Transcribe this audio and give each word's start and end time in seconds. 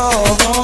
Oh. 0.00 0.57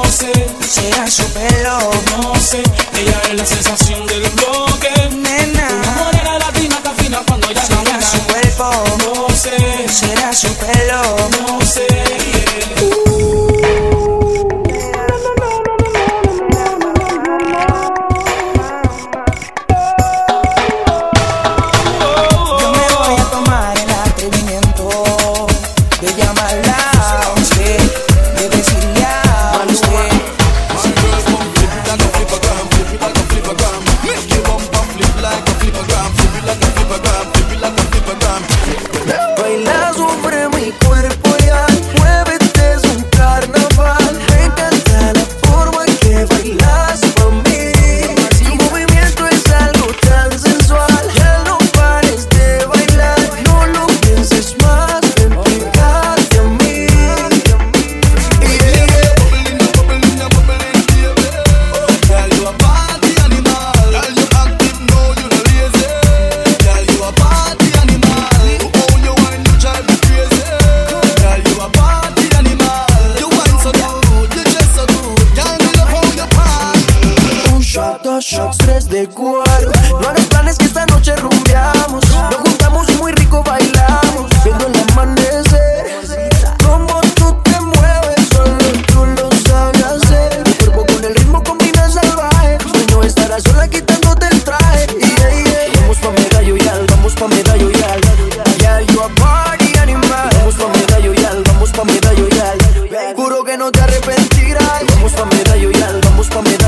no 103.56 103.70
te 103.70 103.80
arrepentirás. 103.80 104.84
Vamos 104.94 105.12
pa' 105.12 105.26
medallo 105.26 105.70
vamos 106.02 106.28
pa' 106.28 106.42
medallo 106.42 106.63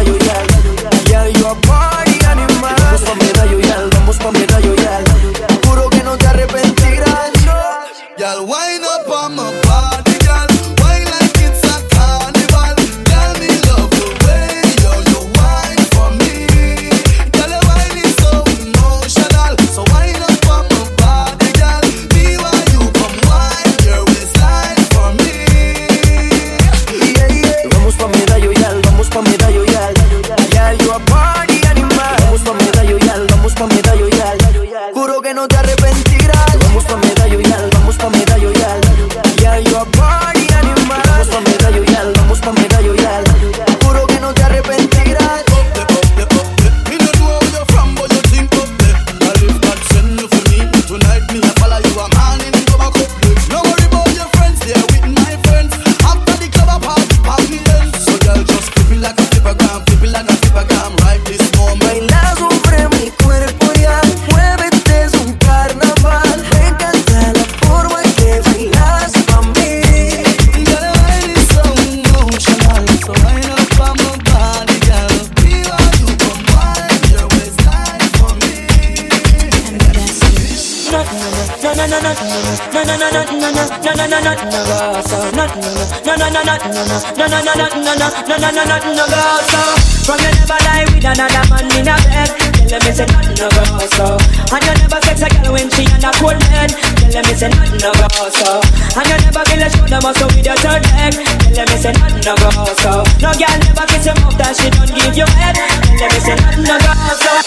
no 86.77 86.85
no 86.85 87.41
no 87.41 87.41
no 87.41 87.55
no 87.57 87.95
no 87.97 87.97
no 87.97 88.37
no 88.37 88.51
no 88.53 88.65
no 88.69 88.77
no 88.93 89.05
go 89.09 89.23
so. 89.49 89.61
From 90.05 90.21
you 90.21 90.29
never 90.37 90.59
lie 90.69 90.85
with 90.93 91.05
another 91.09 91.45
man 91.49 91.65
in 91.73 91.89
a 91.89 91.97
bed. 92.05 92.29
Tell 92.69 92.77
them, 92.77 92.81
me 92.85 92.93
say 92.93 93.07
nothing 93.09 93.37
no 93.41 93.49
go 93.49 93.81
so. 93.97 94.07
And 94.53 94.61
you 94.61 94.75
never 94.85 95.01
sex 95.01 95.23
a 95.25 95.29
girl 95.33 95.53
when 95.57 95.71
she 95.73 95.89
on 95.89 96.05
a 96.05 96.11
cold 96.21 96.37
bed. 96.53 96.71
Tell 97.01 97.11
them, 97.11 97.25
me 97.25 97.33
say 97.33 97.49
nothing 97.49 97.81
no 97.81 97.91
go 97.97 98.29
so. 98.29 98.61
And 98.93 99.09
you 99.09 99.17
never 99.25 99.43
feel 99.49 99.63
a 99.65 99.69
shoulder 99.73 100.01
muscle 100.05 100.29
with 100.37 100.45
your 100.45 100.59
third 100.61 100.85
leg. 100.93 101.15
Tell 101.17 101.65
them, 101.65 101.67
me 101.73 101.77
say 101.81 101.93
nothing 101.97 102.25
no 102.29 102.35
go 102.37 102.51
so. 102.85 102.93
No 103.25 103.31
girl 103.33 103.57
never 103.57 103.87
kiss 103.89 104.05
your 104.05 104.17
mouth 104.21 104.37
that 104.37 104.53
she 104.61 104.69
don't 104.69 104.93
give 104.93 105.17
you 105.17 105.29
head. 105.33 105.57
Tell 105.57 105.97
them, 105.97 106.11
me 106.13 106.21
say 106.21 106.37
nothing 106.37 106.65
no 106.69 106.77
go 106.77 106.93
so. 107.25 107.46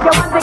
you 0.00 0.06
want 0.06 0.32
to 0.32 0.39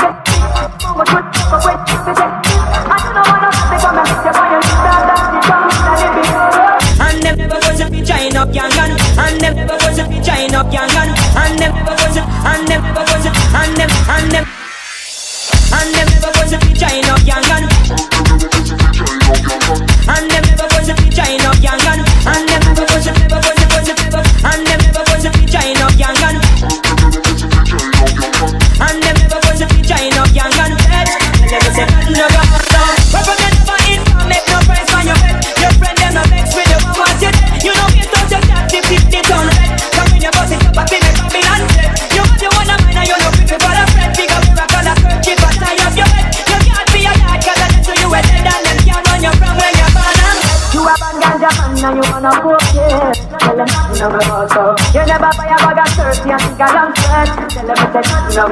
Leg 58.38 58.45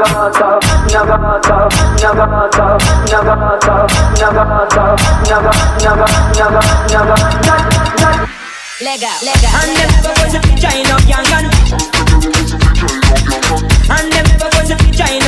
out, 9.03 9.21
leg 9.21 9.45
out. 9.45 9.53
And 9.61 9.77
them 9.77 9.89
ever 9.93 10.13
was 10.17 10.33
a 10.33 10.39
vagina, 10.39 10.95
young 11.05 11.25
gun. 11.29 11.45
And 13.91 14.11
them 14.11 14.25
ever 14.33 14.49
was 14.57 14.71
a 14.71 14.75
vagina. 14.75 15.24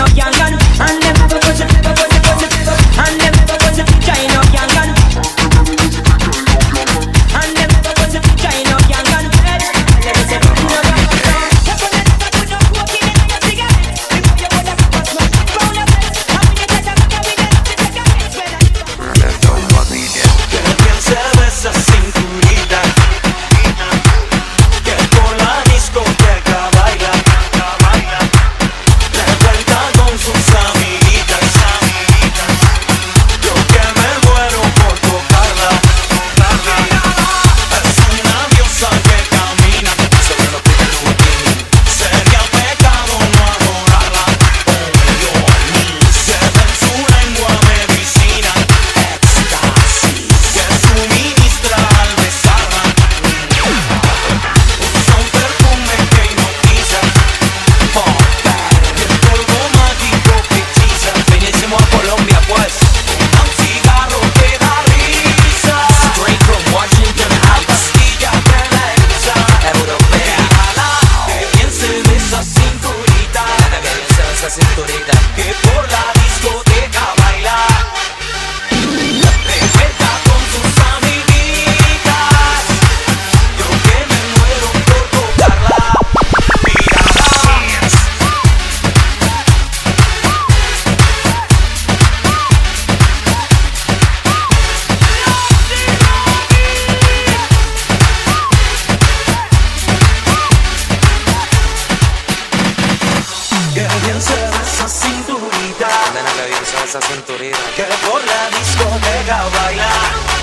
por 107.96 108.22
la 108.26 108.50
discoteca 108.58 109.42
a 109.42 109.50
bailar. 109.50 110.37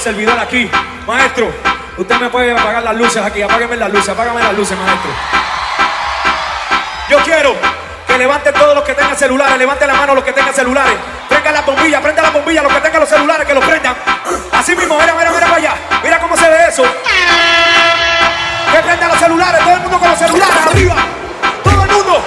Servidor 0.00 0.38
aquí. 0.38 0.68
Maestro, 1.06 1.52
usted 1.96 2.16
me 2.16 2.28
puede 2.30 2.52
apagar 2.52 2.82
las 2.82 2.96
luces 2.96 3.22
aquí. 3.22 3.42
Apágueme 3.42 3.76
las 3.76 3.92
luces, 3.92 4.08
apágame 4.08 4.40
las 4.42 4.54
luces, 4.54 4.76
maestro. 4.78 5.10
Yo 7.08 7.18
quiero 7.18 7.54
que 8.06 8.18
levanten 8.18 8.54
todos 8.54 8.74
los 8.74 8.84
que 8.84 8.94
tengan 8.94 9.16
celulares, 9.16 9.58
levanten 9.58 9.88
la 9.88 9.94
mano 9.94 10.14
los 10.14 10.24
que 10.24 10.32
tengan 10.32 10.54
celulares. 10.54 10.94
Prenda 11.28 11.52
la 11.52 11.60
bombilla, 11.62 12.00
prenda 12.00 12.22
la 12.22 12.30
bombilla, 12.30 12.62
los 12.62 12.72
que 12.72 12.80
tengan 12.80 13.00
los 13.00 13.08
celulares, 13.08 13.46
que 13.46 13.54
los 13.54 13.64
prendan. 13.64 13.94
Así 14.52 14.74
mismo, 14.74 14.98
mira, 14.98 15.14
mira, 15.14 15.30
mira 15.30 15.46
para 15.46 15.56
allá. 15.56 15.74
Mira 16.02 16.18
cómo 16.18 16.36
se 16.36 16.48
ve 16.48 16.56
eso. 16.68 16.82
Que 18.72 18.78
prendan 18.78 19.08
los 19.10 19.18
celulares, 19.18 19.60
todo 19.62 19.74
el 19.74 19.80
mundo 19.80 19.98
con 19.98 20.10
los 20.10 20.18
celulares, 20.18 20.66
arriba. 20.66 20.96
Todo 21.62 21.82
el 21.84 21.90
mundo. 21.90 22.24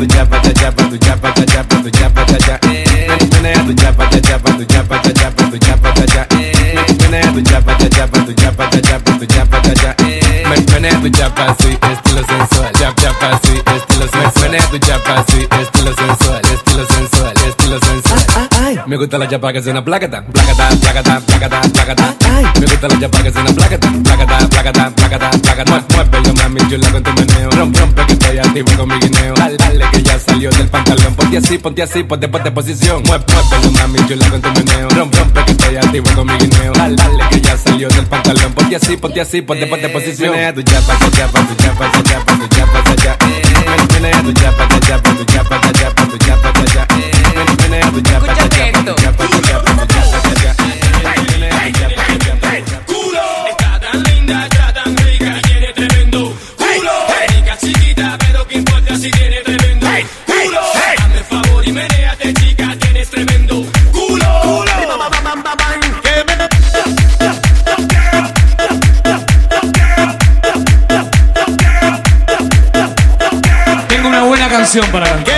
Tu 0.00 0.06
chapa, 0.06 0.40
cha 0.40 0.52
chapa, 0.54 0.82
tu 0.88 0.96
chapa, 0.98 1.30
cha 1.32 1.44
chapa, 1.44 1.76
tu 1.82 1.90
chapa, 1.90 2.24
cha 2.24 2.38
cha. 2.38 2.58
Men- 2.64 3.28
Menea 3.42 3.64
tu 3.66 3.74
chapa, 3.74 4.06
cha 4.10 4.20
chapa, 4.20 4.50
tu 4.56 4.64
chapa, 4.64 4.98
cha 5.02 5.12
chapa, 5.12 5.42
tu 5.50 5.58
chapa, 5.58 5.92
cha 5.92 6.06
cha. 6.06 6.26
Men- 6.30 6.98
Menea 7.00 7.32
tu 7.32 7.42
chapa, 7.42 7.74
cha 7.78 7.88
chapa, 7.88 8.18
tu 8.24 8.32
chapa, 8.34 8.66
cha 8.70 8.80
chapa, 8.80 9.12
tu 9.18 9.26
chapa, 9.26 9.60
cha 9.60 9.74
cha. 9.74 9.94
Men- 10.00 10.30
Menea 10.32 10.40
tu 10.40 10.40
chapa, 10.40 10.40
cha 10.40 10.40
chapa, 10.40 10.40
tu 10.40 10.40
chapa, 10.40 10.40
cha 10.40 10.40
chapa, 10.40 10.40
tu 10.40 10.40
chapa, 10.40 10.40
cha 10.40 10.44
cha. 10.44 10.44
Men- 10.48 10.66
Menea 10.72 10.94
tu 11.02 11.08
chapa 11.10 11.42
así, 11.52 11.70
estilo 11.92 12.22
sensual. 12.28 12.72
Chap 12.78 12.94
chapa 13.00 13.26
así, 13.36 13.54
estilo 13.76 14.06
sensual. 14.08 14.50
Menea 14.50 14.62
tu 14.70 14.78
chapa 14.78 15.12
así, 15.20 15.38
estilo 15.60 15.92
sensual, 15.94 16.19
Me 18.90 18.96
gusta 18.96 19.18
la 19.18 19.28
chapa 19.28 19.52
que 19.52 19.62
suena 19.62 19.84
placata, 19.84 20.20
placata, 20.24 20.68
placata, 20.80 21.20
placata, 21.20 21.60
placata. 21.60 22.16
Me 22.58 22.66
gusta 22.66 22.88
la 22.88 22.98
chapa 22.98 23.22
que 23.22 23.30
suena 23.30 23.52
placata, 23.52 23.88
placata, 24.02 24.48
placata, 24.48 24.90
placata, 24.90 25.30
placata. 25.30 25.84
Muévelo 25.94 26.34
mami, 26.34 26.60
chula 26.68 26.90
con 26.90 27.00
tu 27.04 27.12
meneo. 27.12 27.50
Rompe, 27.50 27.78
rompe 27.78 28.06
que 28.06 28.12
estoy 28.14 28.38
activo 28.38 28.72
con 28.76 28.88
mi 28.88 28.94
guineo. 28.98 29.34
Dale, 29.34 29.56
dale 29.58 29.84
que 29.92 30.02
ya 30.02 30.18
salió 30.18 30.50
del 30.50 30.66
pantalón. 30.66 31.14
Ponte 31.14 31.36
así, 31.36 31.58
ponte 31.58 31.82
así, 31.84 32.02
ponte, 32.02 32.26
ponte 32.26 32.50
posición. 32.50 33.04
Mueve, 33.06 33.24
muévelo 33.32 33.70
mami, 33.78 34.08
chula 34.08 34.28
con 34.28 34.42
tu 34.42 34.48
meneo. 34.50 34.88
Rompe, 34.88 35.18
rompe 35.18 35.44
que 35.44 35.52
estoy 35.52 35.76
activo 35.76 36.10
con 36.16 36.26
mi 36.26 36.32
guineo. 36.36 36.72
Dale, 36.72 36.96
dale 36.96 37.28
que 37.30 37.40
ya 37.40 37.56
salió 37.56 37.88
del 37.90 38.06
pantalón. 38.06 38.52
Ponte 38.54 38.74
así, 38.74 38.96
ponte 38.96 39.20
así, 39.20 39.40
ponte, 39.40 39.68
ponte 39.68 39.88
posición. 39.90 40.32
Menea 40.32 40.52
tu 40.52 40.62
chapa, 40.62 40.98
cha 40.98 41.10
chapa, 41.12 41.40
tu 41.46 41.54
chapa, 41.62 41.92
cha 41.92 42.02
chapa, 42.02 42.32
tu 42.38 42.48
chapa, 42.48 42.82
tu 42.82 42.94
chapa, 42.96 42.96
cha 42.96 42.96
chapa, 42.96 43.26
tu 43.28 43.38
chapa, 43.52 43.86
cha 43.86 43.86
chapa, 43.86 43.86
tu 43.86 43.86
chapa, 43.86 43.86
cha 43.86 43.86
cha. 43.86 44.00
Menea 44.00 44.22
tu 44.22 44.32
chapa, 44.32 44.68
cha 44.68 44.80
chapa, 44.80 45.10
tu 45.14 45.24
chapa, 45.26 45.60
tu 45.60 45.72
chapa, 45.78 46.06
tu 46.06 46.18
chapa, 46.18 46.52
cha 46.52 46.58
cha. 46.58 46.58
Menea 46.58 46.58
tu 46.58 46.58
chapa, 46.58 46.58
cha 46.58 46.58
chapa, 46.58 46.58
tu 46.58 46.74
chapa. 46.74 47.09
Culo. 52.86 53.22
Está 53.50 53.80
tan 53.80 54.02
linda, 54.02 54.44
está 54.44 54.72
tan 54.72 54.96
rica 54.96 55.40
tiene 55.42 55.72
tremendo 55.72 56.36
culo. 56.56 56.92
Rica 57.28 57.56
chiquita, 57.58 58.16
pero 58.18 58.46
qué 58.46 58.56
importa 58.58 58.96
si 58.96 59.10
tiene 59.10 59.40
tremendo 59.42 59.86
culo. 60.26 60.60
El 61.14 61.24
favor 61.24 61.66
y 61.66 61.72
menéate, 61.72 62.34
chica, 62.34 62.76
tienes 62.78 63.10
tremendo 63.10 63.66
culo. 63.92 64.64
Que 66.02 66.24
Tengo 73.88 74.08
una 74.08 74.22
buena 74.24 74.48
canción 74.48 74.86
para 74.90 75.06
Que 75.06 75.10
cantar. 75.10 75.29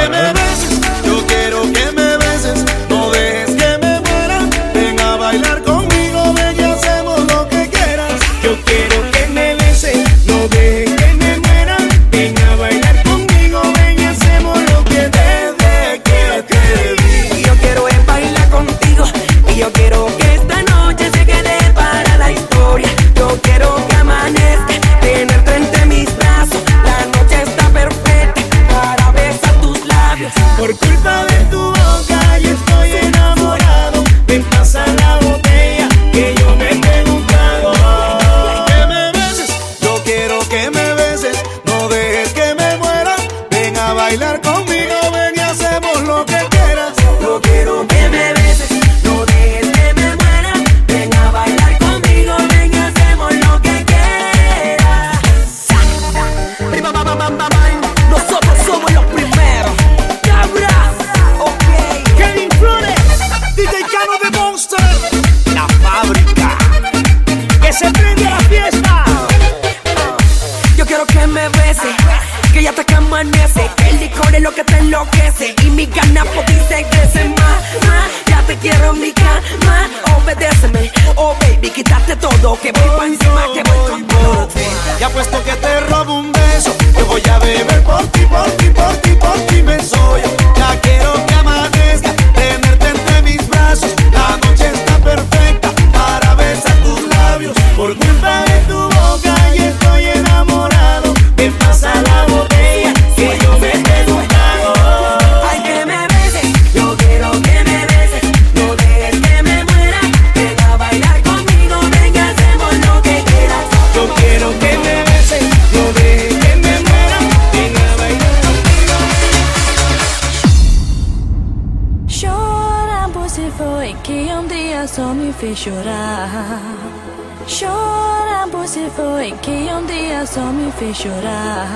Chorar 127.52 128.48
por 128.50 128.66
se 128.66 128.88
foi 128.96 129.30
que 129.42 129.50
um 129.50 129.84
dia 129.84 130.24
só 130.24 130.40
me 130.40 130.72
fez 130.72 130.96
chorar. 130.96 131.68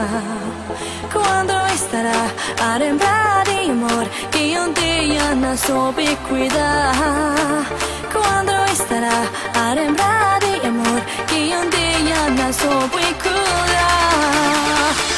Quando 1.13 1.53
estará 1.75 2.31
a 2.65 2.79
lembrar 2.79 3.45
de 3.45 3.71
amor 3.71 4.09
que 4.33 4.59
um 4.59 4.73
dia 4.73 5.35
não 5.35 5.55
soube 5.55 6.17
cuidar? 6.27 7.67
Quando 8.11 8.73
estará 8.73 9.29
a 9.55 9.75
lembrar 9.75 10.41
de 10.41 10.67
amor 10.67 11.03
que 11.27 11.55
um 11.55 11.69
dia 11.69 12.31
não 12.31 12.51
soube 12.55 13.05
cuidar? 13.23 15.16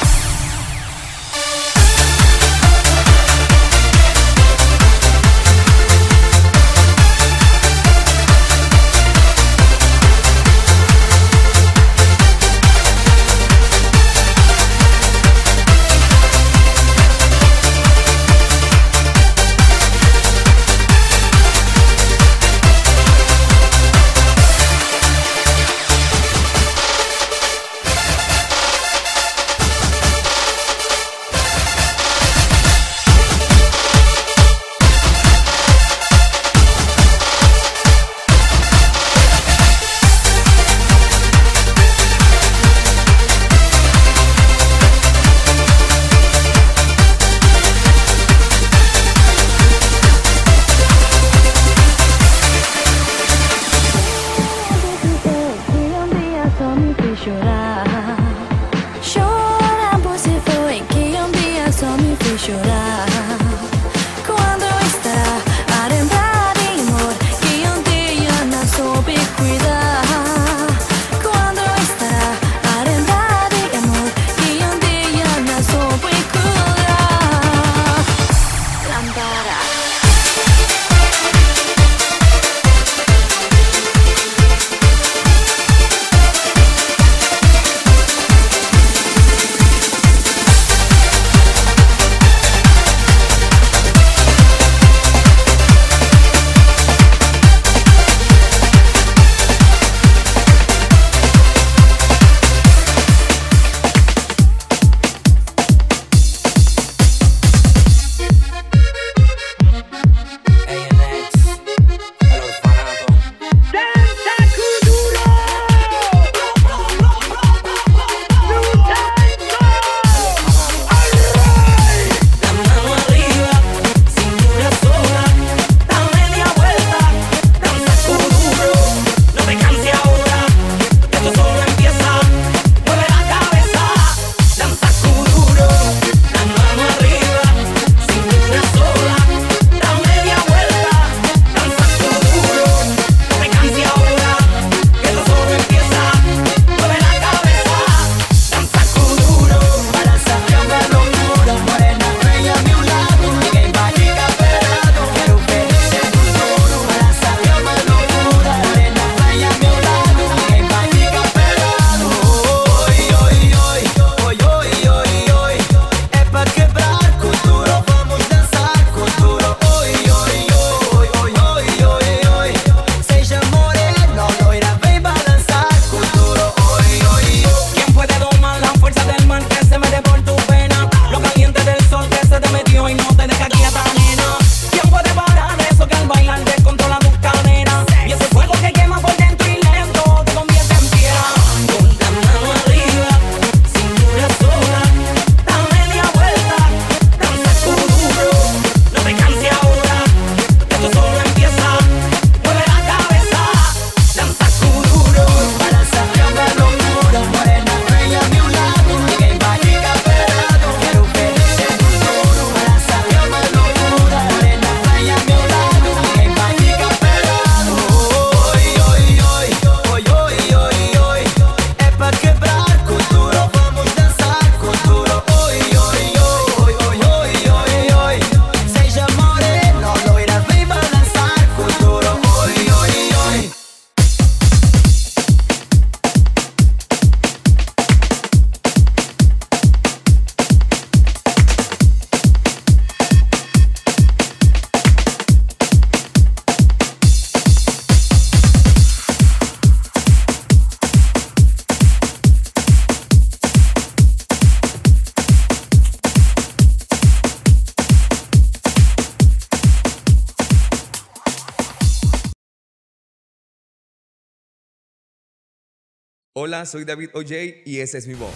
Hola, 266.48 266.64
soy 266.64 266.86
David 266.86 267.10
O'Jay 267.12 267.60
y 267.66 267.80
esa 267.80 267.98
es 267.98 268.06
mi 268.06 268.14
voz. 268.14 268.32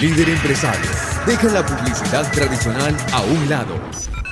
Líder 0.00 0.28
empresario, 0.28 0.88
deja 1.26 1.48
la 1.48 1.66
publicidad 1.66 2.30
tradicional 2.30 2.96
a 3.10 3.22
un 3.22 3.48
lado 3.50 3.74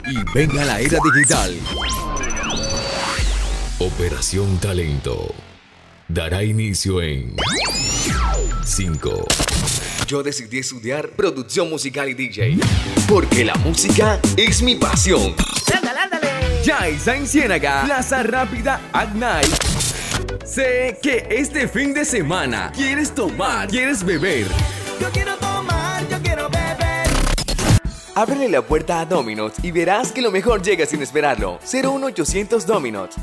y 0.08 0.14
venga 0.32 0.62
a 0.62 0.64
la 0.64 0.80
era 0.80 1.00
digital. 1.12 1.52
Operación 3.80 4.58
Talento 4.58 5.34
dará 6.06 6.44
inicio 6.44 7.02
en 7.02 7.34
5. 8.64 9.26
Yo 10.06 10.22
decidí 10.22 10.60
estudiar 10.60 11.08
producción 11.08 11.68
musical 11.68 12.08
y 12.08 12.14
DJ 12.14 12.58
porque 13.08 13.44
la 13.44 13.56
música 13.56 14.20
es 14.36 14.62
mi 14.62 14.76
pasión. 14.76 15.34
¡Ándale, 15.74 15.98
ándale! 15.98 16.28
Yaisa 16.62 17.16
en 17.16 17.26
Ciénaga, 17.26 17.86
Plaza 17.86 18.22
Rápida 18.22 18.80
at 18.92 19.08
Night. 19.14 19.75
Sé 20.46 20.96
que 21.02 21.26
este 21.28 21.66
fin 21.66 21.92
de 21.92 22.04
semana 22.04 22.70
quieres 22.72 23.12
tomar, 23.12 23.66
quieres 23.66 24.04
beber. 24.04 24.46
Yo 25.00 25.10
quiero 25.10 25.34
tomar, 25.38 26.08
yo 26.08 26.18
quiero 26.22 26.48
beber. 26.48 27.08
Ábrele 28.14 28.48
la 28.48 28.62
puerta 28.62 29.00
a 29.00 29.04
Domino's 29.04 29.54
y 29.60 29.72
verás 29.72 30.12
que 30.12 30.22
lo 30.22 30.30
mejor 30.30 30.62
llega 30.62 30.86
sin 30.86 31.02
esperarlo. 31.02 31.58
01800 31.64 32.64
Domino's. 32.64 33.16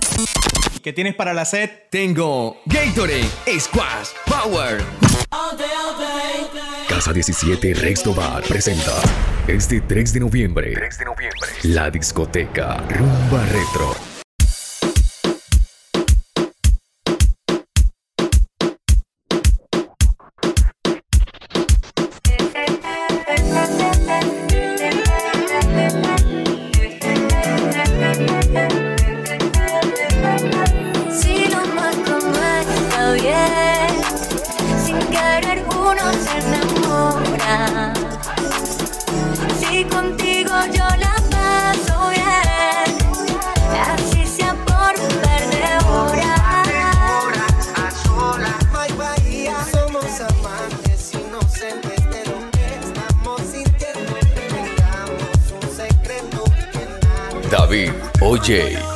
¿Qué 0.83 0.91
tienes 0.91 1.15
para 1.15 1.33
la 1.33 1.45
set? 1.45 1.87
Tengo 1.89 2.57
Gatorade, 2.65 3.29
Squash, 3.57 4.09
Power. 4.25 4.83
Casa 6.89 7.13
17 7.13 7.73
Rexto 7.73 8.13
Bar 8.13 8.43
presenta 8.43 8.91
este 9.47 9.79
3 9.79 10.13
de 10.13 10.19
noviembre. 10.19 10.73
3 10.73 10.97
de 10.99 11.05
noviembre. 11.05 11.49
La 11.63 11.89
discoteca 11.89 12.83
Rumba 12.89 13.45
Retro. 13.45 14.12
contigo 39.85 40.51
yo 40.71 40.85
la 40.97 41.15
paso 41.31 42.09
bien. 42.09 42.89
Así 43.93 44.25
sea 44.25 44.53
por 44.53 44.93
un 44.99 45.21
par 45.21 45.43
de. 45.49 45.63
A 47.75 47.91
sola. 48.03 48.53
My 48.71 48.91
Bahía. 48.97 49.55
Somos 49.71 50.19
amantes 50.21 51.11
inocentes 51.13 52.03
de 52.09 52.21
lo 52.29 52.51
que 52.51 52.65
estamos 52.81 53.41
sintiendo. 53.41 54.15
Tengamos 54.49 55.43
un 55.51 55.67
secreto 55.75 56.43
que 56.71 56.83
nadie. 57.05 57.49
David, 57.49 57.91
oye. 58.21 58.92